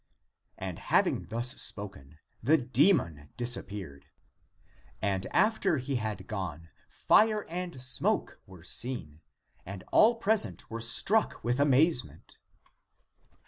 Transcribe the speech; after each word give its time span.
And 0.57 0.79
having 0.79 1.27
thus 1.27 1.49
spoken, 1.61 2.17
the 2.41 2.57
demon 2.57 3.29
disappeared. 3.37 4.07
And 4.99 5.27
after 5.27 5.77
he 5.77 5.97
had 5.97 6.25
gone 6.25 6.69
fire 6.89 7.45
and 7.47 7.79
smoke 7.79 8.41
were 8.47 8.63
seen, 8.63 9.21
and 9.63 9.83
all 9.91 10.15
present 10.15 10.71
were 10.71 10.81
struck 10.81 11.43
with 11.43 11.59
amazement. 11.59 12.37